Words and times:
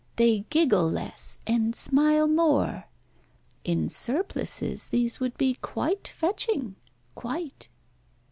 They 0.15 0.45
giggle 0.49 0.89
less, 0.89 1.37
and 1.45 1.75
smile 1.75 2.27
more. 2.27 2.85
In 3.63 3.87
surplices 3.87 4.87
these 4.87 5.19
would 5.19 5.37
be 5.37 5.59
quite 5.61 6.07
fetching 6.07 6.75
quite." 7.13 7.69